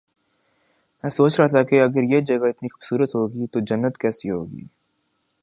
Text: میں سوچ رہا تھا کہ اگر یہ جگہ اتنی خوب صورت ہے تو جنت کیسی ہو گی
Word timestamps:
میں 1.03 1.09
سوچ 1.09 1.39
رہا 1.39 1.47
تھا 1.47 1.61
کہ 1.63 1.81
اگر 1.81 2.03
یہ 2.13 2.21
جگہ 2.21 2.47
اتنی 2.47 2.69
خوب 2.69 2.83
صورت 2.83 3.15
ہے 3.15 3.45
تو 3.53 3.59
جنت 3.69 3.97
کیسی 3.97 4.29
ہو 4.29 4.43
گی 4.45 4.65